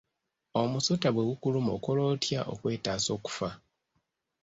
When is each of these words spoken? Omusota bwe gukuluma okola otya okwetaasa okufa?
Omusota 0.61 1.07
bwe 1.11 1.27
gukuluma 1.29 1.69
okola 1.77 2.01
otya 2.11 2.41
okwetaasa 2.53 3.09
okufa? 3.17 3.49